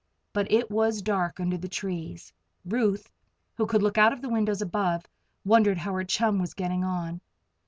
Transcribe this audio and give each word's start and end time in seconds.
But 0.33 0.51
it 0.51 0.71
was 0.71 1.03
dark 1.03 1.39
under 1.39 1.59
the 1.59 1.67
trees. 1.67 2.33
Ruth, 2.65 3.11
who 3.53 3.67
could 3.67 3.83
look 3.83 3.99
out 3.99 4.11
of 4.11 4.19
the 4.23 4.29
windows 4.29 4.59
above, 4.59 5.05
wondered 5.45 5.77
how 5.77 5.93
her 5.93 6.03
chum 6.03 6.39
was 6.39 6.55
getting 6.55 6.83
on. 6.83 7.21